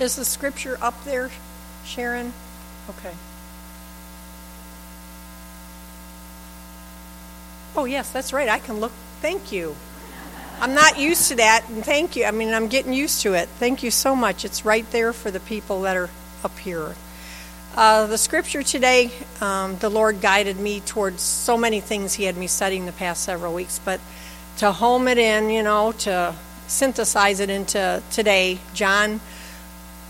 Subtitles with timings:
[0.00, 1.28] Is the scripture up there,
[1.84, 2.32] Sharon?
[2.88, 3.12] Okay.
[7.76, 8.48] Oh, yes, that's right.
[8.48, 8.92] I can look.
[9.20, 9.74] Thank you.
[10.60, 12.24] I'm not used to that, and thank you.
[12.24, 13.48] I mean, I'm getting used to it.
[13.48, 14.44] Thank you so much.
[14.44, 16.10] It's right there for the people that are
[16.44, 16.94] up here.
[17.76, 19.10] Uh, the scripture today,
[19.40, 23.22] um, the Lord guided me towards so many things He had me studying the past
[23.22, 24.00] several weeks, but
[24.58, 26.34] to home it in, you know, to
[26.66, 29.20] synthesize it into today, John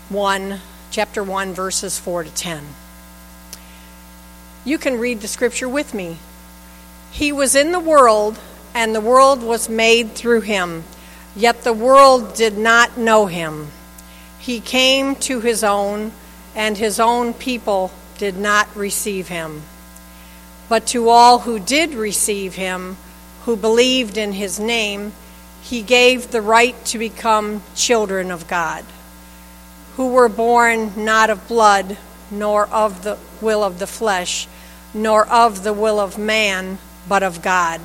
[0.09, 0.59] 1,
[0.89, 2.63] chapter 1, verses 4 to 10.
[4.65, 6.17] You can read the scripture with me.
[7.11, 8.39] He was in the world,
[8.73, 10.83] and the world was made through him,
[11.35, 13.67] yet the world did not know him.
[14.39, 16.11] He came to his own,
[16.55, 19.61] and his own people did not receive him.
[20.67, 22.97] But to all who did receive him,
[23.43, 25.13] who believed in his name,
[25.61, 28.83] he gave the right to become children of God,
[29.99, 31.97] who were born not of blood,
[32.31, 34.47] nor of the will of the flesh,
[34.93, 36.77] nor of the will of man,
[37.09, 37.81] but of God.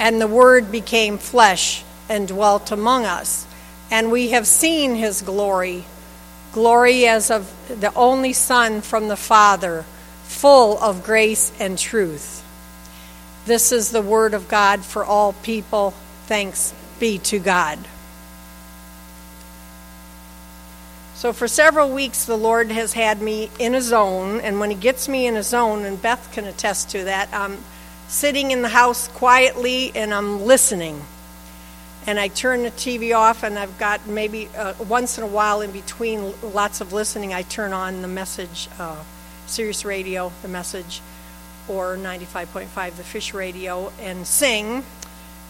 [0.00, 3.46] And the Word became flesh and dwelt among us,
[3.88, 5.84] and we have seen his glory
[6.52, 9.84] glory as of the only Son from the Father,
[10.24, 12.44] full of grace and truth.
[13.46, 15.92] This is the word of God for all people.
[16.26, 17.78] Thanks be to God.
[21.20, 24.74] So, for several weeks, the Lord has had me in a zone, and when He
[24.74, 27.58] gets me in a zone, and Beth can attest to that, I'm
[28.08, 31.04] sitting in the house quietly and I'm listening.
[32.06, 35.60] And I turn the TV off, and I've got maybe uh, once in a while
[35.60, 39.04] in between lots of listening, I turn on the message, uh,
[39.44, 41.02] Sirius Radio, the message,
[41.68, 44.84] or 95.5, the Fish Radio, and sing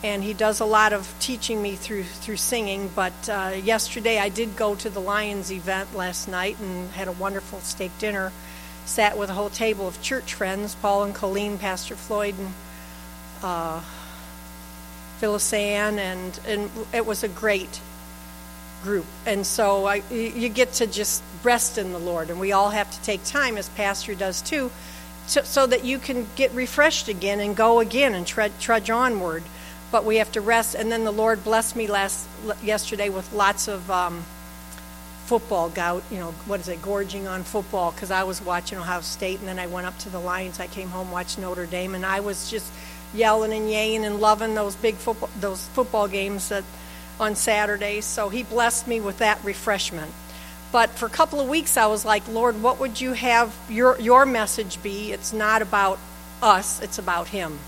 [0.02, 2.90] and he does a lot of teaching me through through singing.
[2.94, 7.12] But uh, yesterday I did go to the Lions event last night and had a
[7.12, 8.32] wonderful steak dinner.
[8.86, 12.52] Sat with a whole table of church friends, Paul and Colleen, Pastor Floyd, and
[13.42, 13.80] uh,
[15.18, 17.80] Phyllis Ann, and and it was a great
[18.82, 19.06] group.
[19.26, 22.90] And so I, you get to just rest in the Lord, and we all have
[22.90, 24.70] to take time, as Pastor does too.
[25.26, 29.44] So, so that you can get refreshed again and go again and trudge onward
[29.90, 30.74] but we have to rest.
[30.74, 32.28] And then the Lord blessed me last
[32.62, 34.24] yesterday with lots of um,
[35.26, 36.02] football gout.
[36.10, 36.82] You know, what is it?
[36.82, 40.10] Gorging on football because I was watching Ohio State, and then I went up to
[40.10, 40.60] the Lions.
[40.60, 42.70] I came home watched Notre Dame, and I was just
[43.14, 46.64] yelling and yaying and loving those big football those football games that
[47.18, 48.04] on Saturdays.
[48.04, 50.12] So He blessed me with that refreshment.
[50.72, 54.00] But for a couple of weeks, I was like, Lord, what would you have your
[54.00, 55.12] your message be?
[55.12, 55.98] It's not about
[56.42, 57.58] us; it's about Him.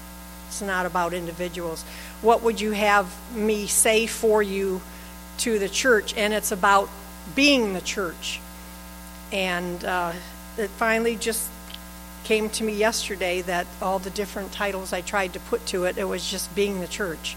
[0.53, 1.83] It's not about individuals.
[2.21, 4.83] What would you have me say for you
[5.39, 6.15] to the church?
[6.15, 6.91] And it's about
[7.35, 8.39] being the church.
[9.33, 10.13] And uh,
[10.59, 11.49] it finally just
[12.25, 15.97] came to me yesterday that all the different titles I tried to put to it,
[15.97, 17.35] it was just being the church.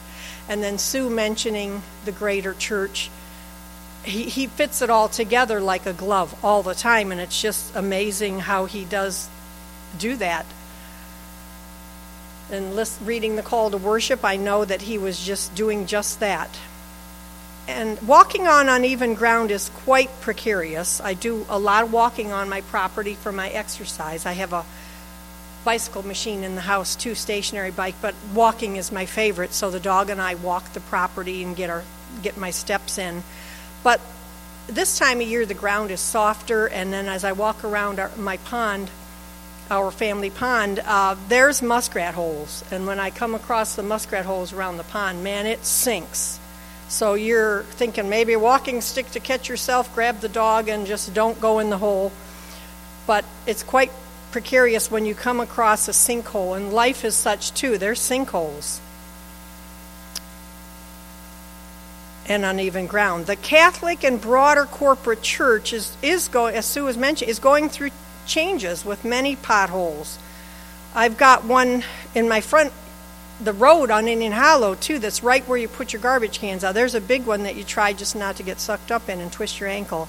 [0.49, 3.09] And then Sue mentioning the greater church.
[4.03, 7.73] He, he fits it all together like a glove all the time, and it's just
[7.77, 9.29] amazing how he does
[9.97, 10.45] do that
[12.51, 16.19] and list, reading the call to worship, I know that he was just doing just
[16.19, 16.49] that.
[17.67, 21.01] And walking on uneven ground is quite precarious.
[21.01, 24.25] I do a lot of walking on my property for my exercise.
[24.25, 24.65] I have a
[25.63, 29.51] bicycle machine in the house too, stationary bike, but walking is my favorite.
[29.51, 31.83] So the dog and I walk the property and get our
[32.21, 33.23] get my steps in.
[33.83, 33.99] But
[34.67, 38.11] this time of year, the ground is softer, and then as I walk around our,
[38.15, 38.89] my pond,
[39.69, 42.63] our family pond, uh, there's muskrat holes.
[42.71, 46.39] And when I come across the muskrat holes around the pond, man, it sinks.
[46.87, 51.13] So you're thinking maybe a walking stick to catch yourself, grab the dog, and just
[51.13, 52.11] don't go in the hole.
[53.07, 53.91] But it's quite
[54.31, 57.77] precarious when you come across a sinkhole, and life is such too.
[57.77, 58.79] There's sinkholes
[62.27, 63.25] and uneven ground.
[63.27, 67.69] The Catholic and broader corporate church is, is going, as Sue has mentioned, is going
[67.69, 67.91] through
[68.25, 70.19] changes with many potholes.
[70.93, 71.83] I've got one
[72.13, 72.71] in my front,
[73.41, 76.73] the road on Indian Hollow, too, that's right where you put your garbage cans out.
[76.73, 79.31] There's a big one that you try just not to get sucked up in and
[79.31, 80.07] twist your ankle.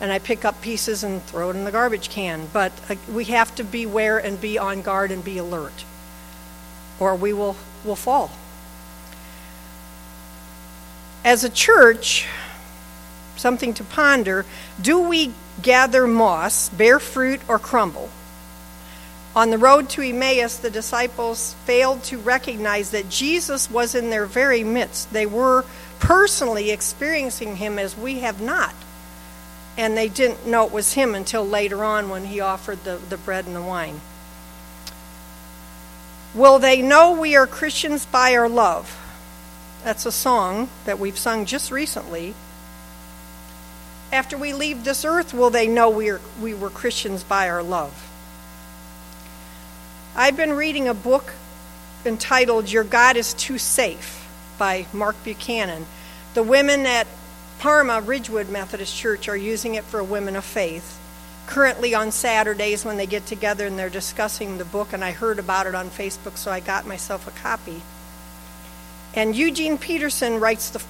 [0.00, 2.48] And I pick up pieces and throw it in the garbage can.
[2.52, 5.84] But uh, we have to beware and be on guard and be alert,
[6.98, 8.30] or we will, will fall.
[11.24, 12.26] As a church,
[13.36, 14.44] something to ponder
[14.80, 18.10] do we gather moss, bear fruit, or crumble.
[19.34, 24.26] On the road to Emmaus, the disciples failed to recognize that Jesus was in their
[24.26, 25.12] very midst.
[25.12, 25.64] They were
[25.98, 28.74] personally experiencing him as we have not.
[29.76, 33.16] and they didn't know it was him until later on when he offered the, the
[33.16, 34.00] bread and the wine.
[36.34, 38.98] Will they know we are Christians by our love?
[39.84, 42.34] That's a song that we've sung just recently.
[44.12, 47.62] After we leave this earth, will they know we, are, we were Christians by our
[47.62, 48.10] love?
[50.14, 51.32] I've been reading a book
[52.04, 54.28] entitled Your God is Too Safe
[54.58, 55.86] by Mark Buchanan.
[56.34, 57.06] The women at
[57.58, 60.98] Parma Ridgewood Methodist Church are using it for women of faith
[61.46, 65.38] currently on Saturdays when they get together and they're discussing the book, and I heard
[65.38, 67.80] about it on Facebook, so I got myself a copy.
[69.14, 70.82] And Eugene Peterson writes the,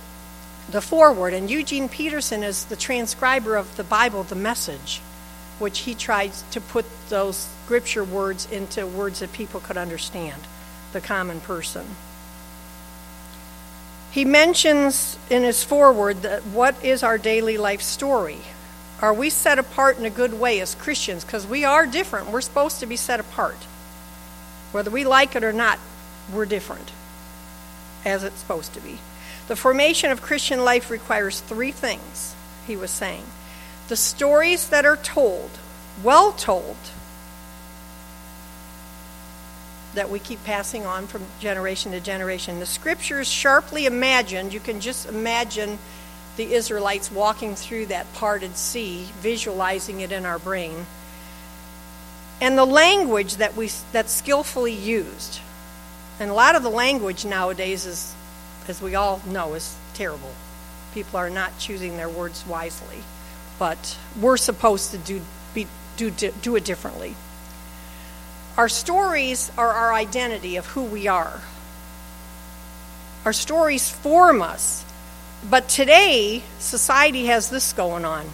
[0.71, 5.01] the foreword, and Eugene Peterson is the transcriber of the Bible, the message,
[5.59, 10.43] which he tries to put those scripture words into words that people could understand,
[10.93, 11.87] the common person.
[14.13, 18.39] He mentions in his foreword that what is our daily life story?
[19.01, 21.25] Are we set apart in a good way as Christians?
[21.25, 22.31] Because we are different.
[22.31, 23.57] We're supposed to be set apart.
[24.71, 25.79] Whether we like it or not,
[26.33, 26.93] we're different,
[28.05, 28.99] as it's supposed to be.
[29.53, 32.35] The formation of Christian life requires three things,
[32.67, 33.25] he was saying.
[33.89, 35.51] The stories that are told,
[36.03, 36.79] well told,
[39.93, 42.61] that we keep passing on from generation to generation.
[42.61, 45.79] The scriptures sharply imagined, you can just imagine
[46.39, 50.87] the Israelites walking through that parted sea, visualizing it in our brain.
[52.41, 55.41] And the language that we that's skillfully used.
[56.19, 58.15] And a lot of the language nowadays is
[58.69, 60.33] as we all know is terrible.
[60.95, 62.99] People are not choosing their words wisely.
[63.59, 65.21] But we're supposed to do
[65.55, 65.67] be,
[65.97, 67.15] do do it differently.
[68.57, 71.41] Our stories are our identity of who we are.
[73.25, 74.85] Our stories form us
[75.49, 78.27] but today, society has this going on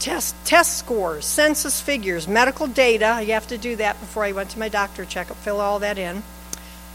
[0.00, 3.22] test, test scores, census figures, medical data.
[3.24, 5.98] You have to do that before I went to my doctor checkup, fill all that
[5.98, 6.24] in.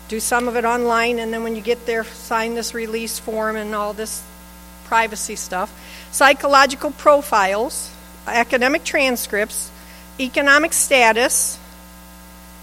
[0.07, 3.55] Do some of it online, and then when you get there, sign this release form
[3.55, 4.23] and all this
[4.85, 5.71] privacy stuff.
[6.11, 7.91] Psychological profiles,
[8.25, 9.69] academic transcripts,
[10.19, 11.59] economic status,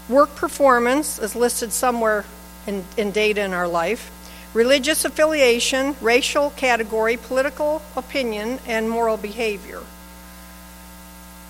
[0.09, 2.25] work performance is listed somewhere
[2.67, 4.11] in, in data in our life,
[4.53, 9.81] religious affiliation, racial category, political opinion, and moral behavior.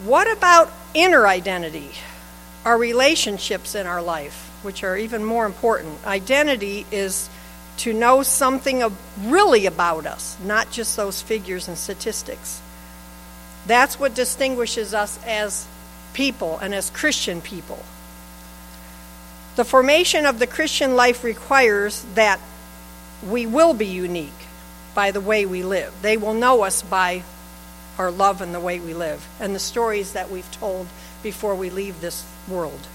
[0.03, 1.91] What about inner identity?
[2.65, 6.05] Our relationships in our life, which are even more important.
[6.05, 7.29] Identity is
[7.77, 12.61] to know something of really about us, not just those figures and statistics.
[13.67, 15.67] That's what distinguishes us as
[16.13, 17.83] people and as Christian people.
[19.55, 22.39] The formation of the Christian life requires that
[23.27, 24.31] we will be unique
[24.93, 25.93] by the way we live.
[26.01, 27.23] They will know us by
[27.97, 30.87] our love and the way we live and the stories that we've told
[31.23, 32.87] before we leave this world.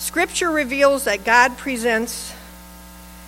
[0.00, 2.34] Scripture reveals that God presents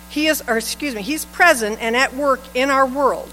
[0.09, 3.31] he is or excuse me, he's present and at work in our world.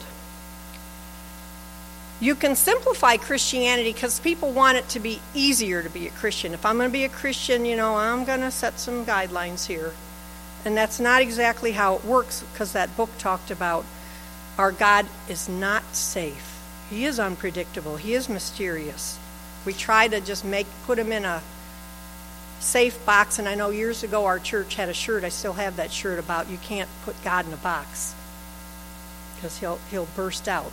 [2.20, 6.52] You can simplify Christianity because people want it to be easier to be a Christian.
[6.52, 9.66] If I'm going to be a Christian, you know, I'm going to set some guidelines
[9.66, 9.94] here.
[10.66, 13.86] And that's not exactly how it works because that book talked about
[14.58, 16.60] our God is not safe.
[16.90, 17.96] He is unpredictable.
[17.96, 19.18] He is mysterious.
[19.64, 21.42] We try to just make put him in a
[22.60, 25.24] safe box and I know years ago our church had a shirt.
[25.24, 28.14] I still have that shirt about you can't put God in a box
[29.34, 30.72] because he'll he'll burst out.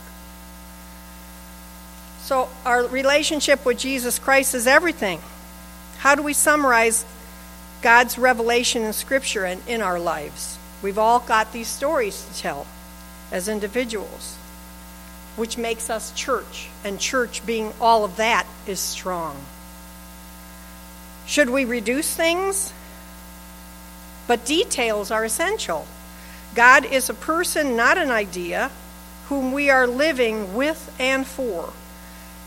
[2.19, 5.21] So our relationship with Jesus Christ is everything.
[5.99, 7.05] How do we summarize
[7.81, 10.57] God's revelation in Scripture and in our lives.
[10.81, 12.65] We've all got these stories to tell
[13.31, 14.35] as individuals,
[15.35, 19.37] which makes us church, and church being all of that is strong.
[21.27, 22.73] Should we reduce things?
[24.27, 25.85] But details are essential.
[26.55, 28.71] God is a person, not an idea,
[29.27, 31.73] whom we are living with and for.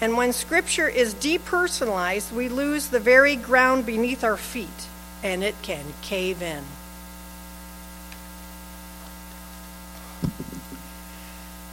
[0.00, 4.88] And when Scripture is depersonalized, we lose the very ground beneath our feet
[5.22, 6.64] and it can cave in.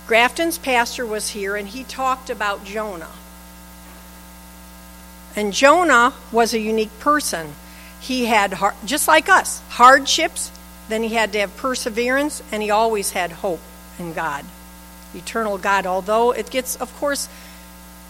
[0.08, 3.12] Grafton's pastor was here and he talked about Jonah.
[5.38, 7.54] And Jonah was a unique person.
[8.02, 10.52] He had, just like us, hardships,
[10.90, 13.60] then he had to have perseverance, and he always had hope
[14.00, 14.44] in God,
[15.14, 15.86] eternal God.
[15.86, 17.30] Although it gets, of course,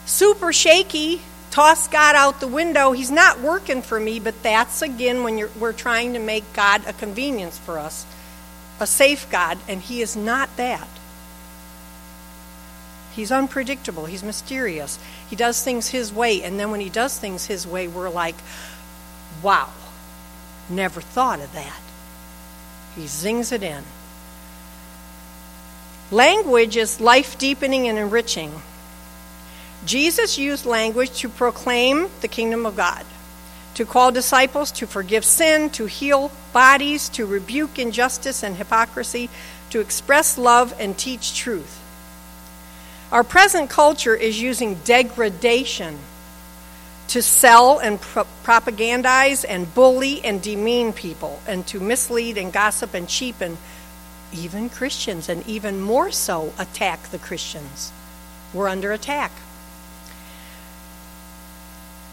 [0.05, 2.91] super shaky toss God out the window.
[2.91, 6.93] He's not working for me, but that's again when we're trying to make God a
[6.93, 8.05] convenience for us,
[8.79, 10.87] a safe God, and He is not that.
[13.17, 14.05] He's unpredictable.
[14.05, 14.99] He's mysterious.
[15.27, 16.43] He does things His way.
[16.43, 18.35] And then when He does things His way, we're like,
[19.41, 19.71] wow,
[20.69, 21.79] never thought of that.
[22.95, 23.83] He zings it in.
[26.11, 28.61] Language is life deepening and enriching.
[29.83, 33.03] Jesus used language to proclaim the kingdom of God,
[33.73, 39.31] to call disciples to forgive sin, to heal bodies, to rebuke injustice and hypocrisy,
[39.71, 41.81] to express love and teach truth.
[43.11, 45.97] Our present culture is using degradation
[47.09, 52.93] to sell and pro- propagandize and bully and demean people, and to mislead and gossip
[52.93, 53.57] and cheapen
[54.33, 57.93] even Christians, and even more so attack the Christians.
[58.53, 59.31] We're under attack.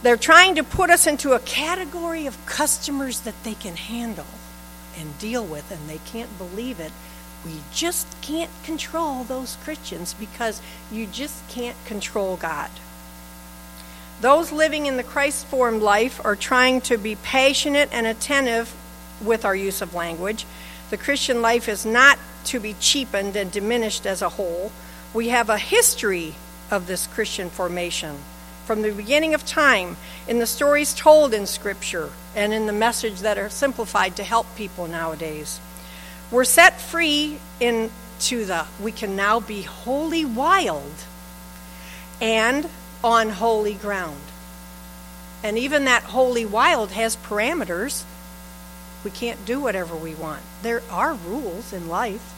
[0.05, 4.27] They're trying to put us into a category of customers that they can handle
[4.97, 6.93] and deal with, and they can't believe it.
[7.45, 12.71] We just can't control those Christians because you just can't control God.
[14.21, 18.75] Those living in the Christ formed life are trying to be passionate and attentive
[19.23, 20.47] with our use of language.
[20.91, 24.73] The Christian life is not to be cheapened and diminished as a whole.
[25.13, 26.35] We have a history
[26.71, 28.17] of this Christian formation
[28.65, 29.97] from the beginning of time
[30.27, 34.47] in the stories told in Scripture and in the message that are simplified to help
[34.57, 35.61] people nowadays.
[36.35, 40.93] We're set free into the, we can now be wholly wild
[42.21, 42.69] and
[43.05, 44.21] on holy ground.
[45.45, 48.03] And even that holy wild has parameters.
[49.05, 50.43] We can't do whatever we want.
[50.63, 52.33] There are rules in life,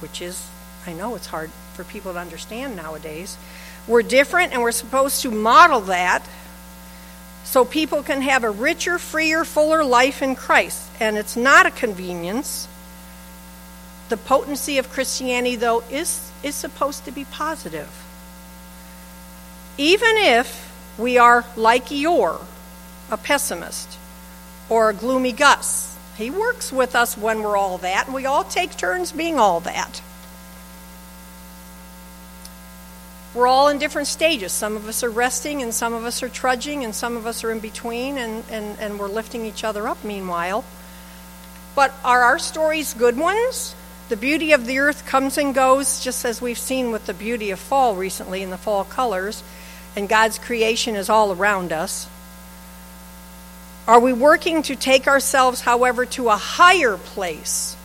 [0.00, 0.48] which is,
[0.84, 3.38] I know it's hard for people to understand nowadays.
[3.86, 6.28] We're different and we're supposed to model that
[7.44, 10.90] so people can have a richer, freer, fuller life in Christ.
[10.98, 12.66] And it's not a convenience.
[14.10, 17.88] The potency of Christianity, though, is, is supposed to be positive.
[19.78, 22.44] Even if we are like Eeyore,
[23.08, 23.98] a pessimist,
[24.68, 28.42] or a gloomy Gus, he works with us when we're all that, and we all
[28.42, 30.02] take turns being all that.
[33.32, 34.50] We're all in different stages.
[34.50, 37.44] Some of us are resting, and some of us are trudging, and some of us
[37.44, 40.64] are in between, and, and, and we're lifting each other up meanwhile.
[41.76, 43.76] But are our stories good ones?
[44.10, 47.52] The beauty of the earth comes and goes, just as we've seen with the beauty
[47.52, 49.44] of fall recently in the fall colors,
[49.94, 52.08] and God's creation is all around us.
[53.86, 57.76] Are we working to take ourselves, however, to a higher place?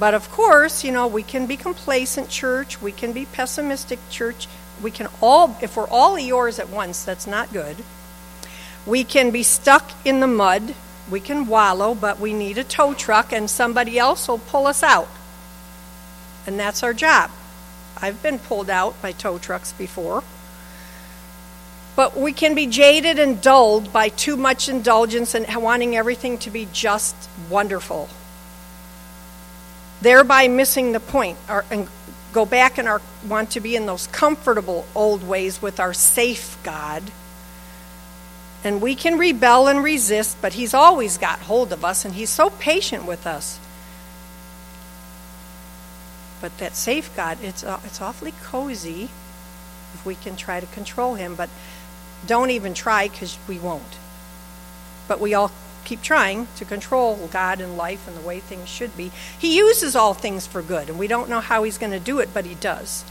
[0.00, 4.48] But of course, you know, we can be complacent church, we can be pessimistic church,
[4.82, 7.76] we can all, if we're all Eeyores at once, that's not good.
[8.84, 10.74] We can be stuck in the mud,
[11.10, 14.82] we can wallow, but we need a tow truck and somebody else will pull us
[14.82, 15.08] out.
[16.46, 17.30] And that's our job.
[18.00, 20.22] I've been pulled out by tow trucks before.
[21.96, 26.50] But we can be jaded and dulled by too much indulgence and wanting everything to
[26.50, 27.16] be just
[27.50, 28.08] wonderful
[30.00, 31.88] thereby missing the point or, and
[32.32, 36.58] go back and our, want to be in those comfortable old ways with our safe
[36.62, 37.02] God.
[38.64, 42.30] And we can rebel and resist, but He's always got hold of us and He's
[42.30, 43.60] so patient with us.
[46.40, 49.10] But that safe God, it's, uh, it's awfully cozy
[49.94, 51.50] if we can try to control Him, but
[52.26, 53.98] don't even try because we won't.
[55.06, 55.52] But we all
[55.84, 59.10] keep trying to control God and life and the way things should be.
[59.38, 62.18] He uses all things for good, and we don't know how He's going to do
[62.18, 63.04] it, but He does.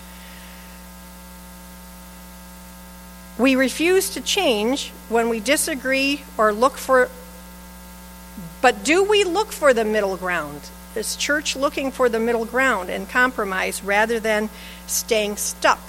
[3.37, 7.09] We refuse to change when we disagree or look for.
[8.61, 10.69] But do we look for the middle ground?
[10.95, 14.49] Is church looking for the middle ground and compromise rather than
[14.87, 15.81] staying stuck?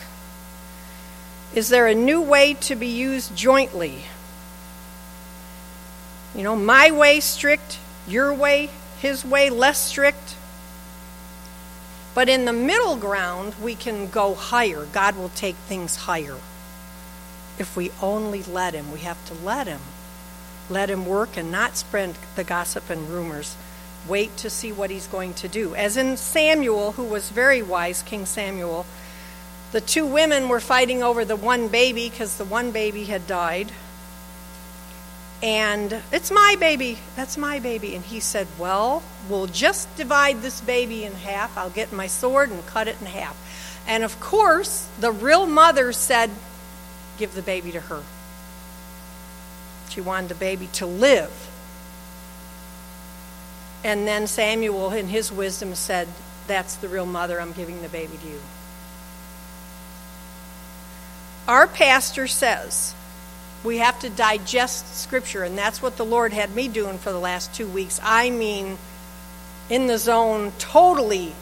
[1.55, 4.05] Is there a new way to be used jointly
[6.35, 10.37] you know, my way strict, your way, his way less strict.
[12.15, 14.87] But in the middle ground, we can go higher.
[14.93, 16.37] God will take things higher.
[17.59, 19.81] If we only let him, we have to let him.
[20.71, 23.57] Let him work and not spread the gossip and rumors.
[24.07, 25.75] Wait to see what he's going to do.
[25.75, 28.87] As in Samuel, who was very wise, King Samuel,
[29.73, 33.73] the two women were fighting over the one baby because the one baby had died.
[35.43, 36.99] And it's my baby.
[37.17, 37.95] That's my baby.
[37.95, 41.57] And he said, Well, we'll just divide this baby in half.
[41.57, 43.37] I'll get my sword and cut it in half.
[43.87, 46.31] And of course, the real mother said,
[47.19, 48.03] Give the baby to her.
[49.91, 51.51] She wanted the baby to live.
[53.85, 56.09] And then Samuel, in his wisdom, said,
[56.47, 57.41] That's the real mother.
[57.41, 58.41] I'm giving the baby to you.
[61.47, 62.95] Our pastor says
[63.65, 67.19] we have to digest Scripture, and that's what the Lord had me doing for the
[67.19, 67.99] last two weeks.
[68.03, 68.79] I mean,
[69.69, 71.33] in the zone, totally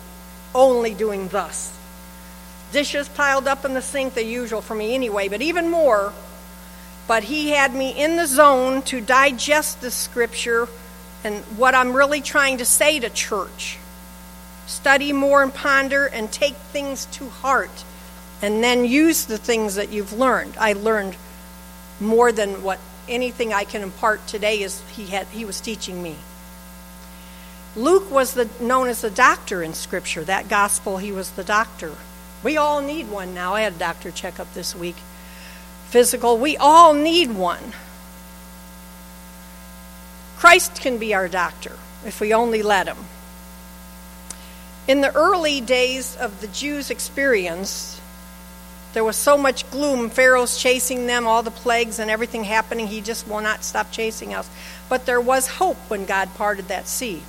[0.55, 1.76] only doing thus.
[2.73, 6.13] Dishes piled up in the sink, the usual for me anyway, but even more.
[7.07, 10.69] But He had me in the zone to digest the Scripture
[11.25, 13.79] and what I'm really trying to say to church.
[14.67, 17.85] Study more and ponder and take things to heart
[18.43, 20.55] and then use the things that you've learned.
[20.59, 21.17] I learned
[22.01, 26.17] more than what anything I can impart today is he had he was teaching me.
[27.77, 30.25] Luke was the, known as the doctor in Scripture.
[30.25, 31.93] That gospel, he was the doctor.
[32.47, 33.55] We all need one now.
[33.55, 34.95] I had a doctor checkup this week.
[35.89, 37.73] Physical, we all need one.
[40.37, 42.99] Christ can be our doctor if we only let him.
[44.87, 48.01] In the early days of the Jews' experience,
[48.93, 50.09] there was so much gloom.
[50.09, 52.87] Pharaoh's chasing them, all the plagues and everything happening.
[52.87, 54.49] He just will not stop chasing us.
[54.89, 57.23] But there was hope when God parted that sea.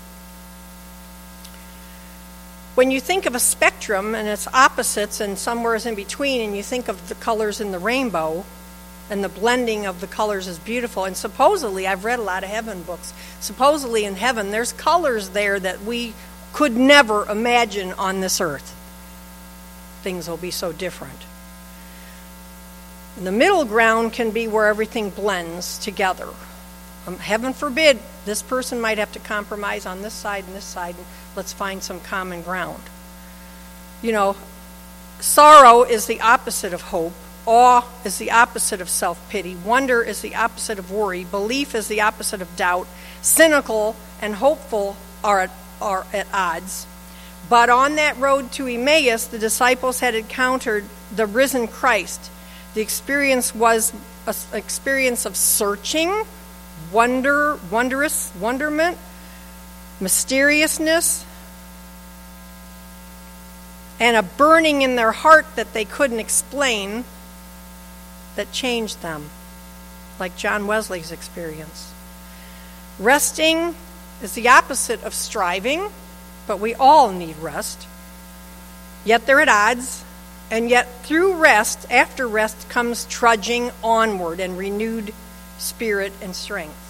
[2.78, 6.62] When you think of a spectrum and its opposites and somewhere in between, and you
[6.62, 8.46] think of the colors in the rainbow,
[9.10, 11.04] and the blending of the colors is beautiful.
[11.04, 13.16] And supposedly, I've read a lot of heaven books.
[13.40, 16.14] Supposedly, in heaven, there's colors there that we
[16.54, 18.76] could never imagine on this earth.
[20.04, 21.26] Things will be so different.
[23.20, 26.30] The middle ground can be where everything blends together.
[27.08, 30.96] Um, heaven forbid, this person might have to compromise on this side and this side,
[30.96, 31.06] and
[31.36, 32.82] let's find some common ground.
[34.02, 34.36] You know,
[35.20, 37.14] sorrow is the opposite of hope.
[37.46, 39.56] Awe is the opposite of self pity.
[39.56, 41.24] Wonder is the opposite of worry.
[41.24, 42.88] Belief is the opposite of doubt.
[43.22, 46.86] Cynical and hopeful are at, are at odds.
[47.50, 50.84] But on that road to Emmaus, the disciples had encountered
[51.16, 52.30] the risen Christ
[52.78, 53.92] the experience was
[54.28, 56.14] an experience of searching,
[56.92, 58.98] wonder, wondrous, wonderment,
[60.00, 61.26] mysteriousness,
[64.00, 67.04] and a burning in their heart that they couldn't explain
[68.36, 69.30] that changed them,
[70.20, 71.92] like John Wesley's experience.
[73.00, 73.76] Resting
[74.22, 75.90] is the opposite of striving,
[76.46, 77.88] but we all need rest.
[79.04, 80.04] Yet they're at odds.
[80.50, 85.14] And yet, through rest, after rest, comes trudging onward and renewed
[85.58, 86.84] spirit and strength.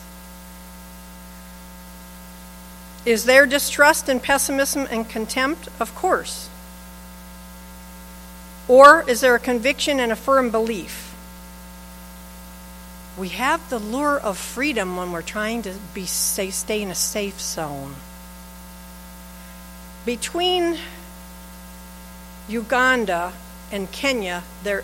[3.05, 5.69] Is there distrust and pessimism and contempt?
[5.79, 6.49] Of course.
[8.67, 11.15] Or is there a conviction and a firm belief?
[13.17, 16.95] We have the lure of freedom when we're trying to be stay, stay in a
[16.95, 17.95] safe zone.
[20.05, 20.77] Between
[22.47, 23.33] Uganda
[23.71, 24.81] and Kenya, uh,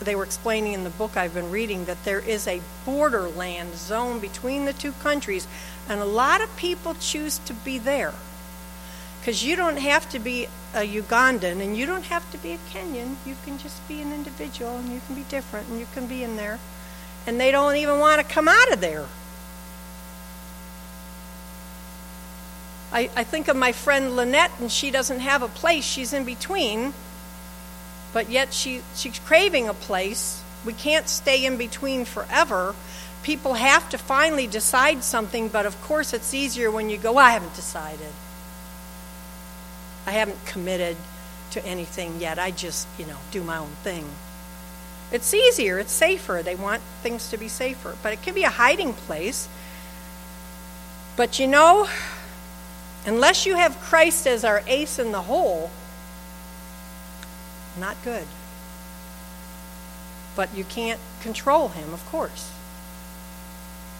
[0.00, 4.18] they were explaining in the book I've been reading that there is a borderland zone
[4.18, 5.46] between the two countries,
[5.88, 8.14] and a lot of people choose to be there.
[9.20, 12.58] Because you don't have to be a Ugandan and you don't have to be a
[12.70, 13.16] Kenyan.
[13.26, 16.22] You can just be an individual and you can be different and you can be
[16.22, 16.58] in there.
[17.26, 19.06] And they don't even want to come out of there.
[22.90, 25.84] I, I think of my friend Lynette, and she doesn't have a place.
[25.84, 26.94] She's in between
[28.12, 30.42] but yet she, she's craving a place.
[30.64, 32.74] We can't stay in between forever.
[33.22, 37.30] People have to finally decide something, but of course it's easier when you go, I
[37.30, 38.12] haven't decided.
[40.06, 40.96] I haven't committed
[41.50, 42.38] to anything yet.
[42.38, 44.06] I just, you know, do my own thing.
[45.10, 46.42] It's easier, it's safer.
[46.42, 49.48] They want things to be safer, but it can be a hiding place.
[51.16, 51.88] But you know,
[53.06, 55.70] unless you have Christ as our ace in the hole,
[57.78, 58.26] not good.
[60.36, 62.52] But you can't control him, of course.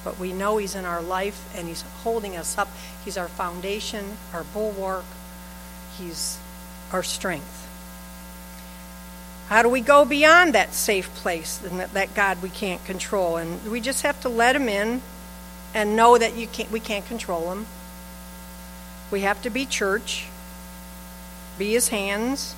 [0.04, 2.68] But we know he's in our life and he's holding us up.
[3.04, 5.04] He's our foundation, our bulwark,
[5.98, 6.38] he's
[6.92, 7.66] our strength.
[9.48, 13.38] How do we go beyond that safe place and that, that God we can't control?
[13.38, 15.00] And we just have to let him in
[15.74, 17.66] and know that you can't, we can't control him.
[19.10, 20.26] We have to be church,
[21.58, 22.54] be his hands,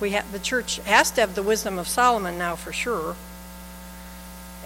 [0.00, 3.16] we have, the church has to have the wisdom of Solomon now for sure.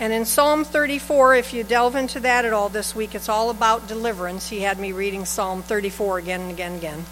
[0.00, 3.50] And in Psalm 34, if you delve into that at all this week, it's all
[3.50, 4.48] about deliverance.
[4.48, 7.04] He had me reading Psalm 34 again and again and again.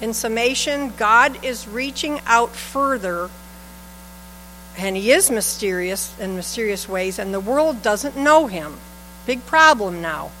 [0.00, 3.30] In summation, God is reaching out further,
[4.76, 8.78] and He is mysterious in mysterious ways, and the world doesn't know Him.
[9.26, 10.32] Big problem now.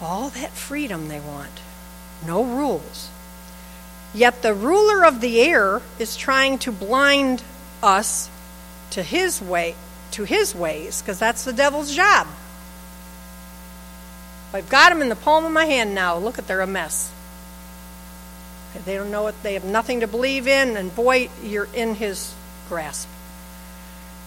[0.00, 1.60] All that freedom they want,
[2.26, 3.10] no rules.
[4.14, 7.42] Yet the ruler of the air is trying to blind
[7.82, 8.28] us
[8.90, 9.74] to his way,
[10.12, 12.26] to his ways, because that's the devil's job.
[14.52, 16.18] I've got them in the palm of my hand now.
[16.18, 17.10] Look at they're a mess.
[18.84, 19.34] They don't know it.
[19.42, 22.34] they have nothing to believe in, and boy, you're in his
[22.68, 23.08] grasp.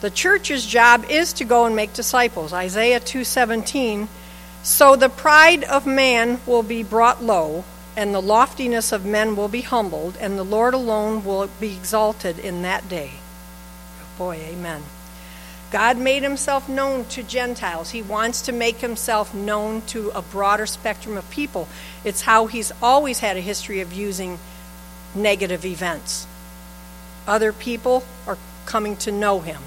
[0.01, 2.53] The church's job is to go and make disciples.
[2.53, 4.07] Isaiah 2:17
[4.61, 7.63] So the pride of man will be brought low
[7.97, 12.39] and the loftiness of men will be humbled and the Lord alone will be exalted
[12.39, 13.12] in that day.
[14.17, 14.84] Boy, amen.
[15.71, 17.91] God made himself known to Gentiles.
[17.91, 21.67] He wants to make himself known to a broader spectrum of people.
[22.03, 24.39] It's how he's always had a history of using
[25.13, 26.27] negative events.
[27.27, 29.62] Other people are coming to know him.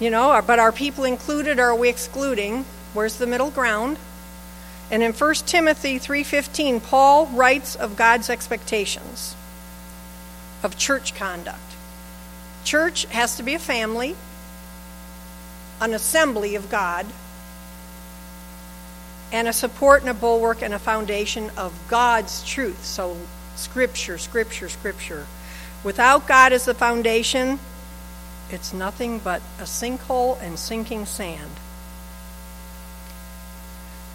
[0.00, 2.64] You know, but are people included or are we excluding?
[2.94, 3.98] Where's the middle ground?
[4.90, 9.34] And in 1 Timothy 3:15, Paul writes of God's expectations
[10.62, 11.58] of church conduct.
[12.64, 14.16] Church has to be a family,
[15.80, 17.06] an assembly of God,
[19.32, 22.84] and a support and a bulwark and a foundation of God's truth.
[22.84, 23.16] So,
[23.56, 25.26] scripture, scripture, scripture.
[25.82, 27.58] Without God as the foundation,
[28.48, 31.50] it's nothing but a sinkhole and sinking sand.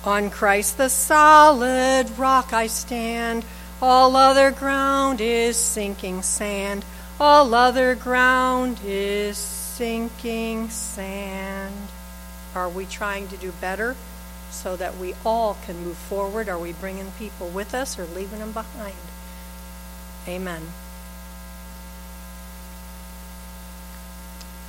[0.04, 3.44] On Christ the solid rock I stand,
[3.82, 6.86] all other ground is sinking sand,
[7.20, 11.76] all other ground is sinking sand.
[12.56, 13.98] Are we trying to do better
[14.52, 16.48] so that we all can move forward?
[16.48, 18.96] Are we bringing people with us or leaving them behind?
[20.28, 20.62] Amen.